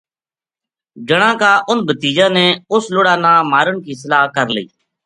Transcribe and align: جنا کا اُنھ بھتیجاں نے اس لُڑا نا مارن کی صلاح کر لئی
جنا 1.07 1.29
کا 1.41 1.51
اُنھ 1.69 1.83
بھتیجاں 1.87 2.31
نے 2.37 2.45
اس 2.73 2.83
لُڑا 2.93 3.15
نا 3.23 3.33
مارن 3.51 3.77
کی 3.85 3.93
صلاح 4.01 4.25
کر 4.35 4.47
لئی 4.55 4.65